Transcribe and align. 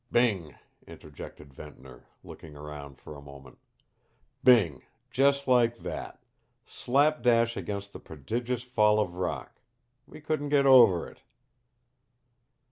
"Bing!" 0.11 0.55
interjected 0.87 1.53
Ventnor, 1.53 2.07
looking 2.23 2.57
around 2.57 2.97
for 2.99 3.15
a 3.15 3.21
moment. 3.21 3.59
"Bing 4.43 4.81
just 5.11 5.47
like 5.47 5.77
that. 5.77 6.23
Slap 6.65 7.21
dash 7.21 7.55
against 7.55 7.93
a 7.93 7.99
prodigious 7.99 8.63
fall 8.63 8.99
of 8.99 9.13
rock. 9.13 9.61
We 10.07 10.19
couldn't 10.19 10.49
get 10.49 10.65
over 10.65 11.07
it." 11.07 11.21